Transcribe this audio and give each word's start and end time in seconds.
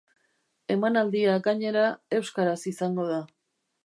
Emanaldia, 0.75 1.35
gainera, 1.47 1.83
euskaraz 2.21 2.57
izango 2.73 3.07
da. 3.11 3.21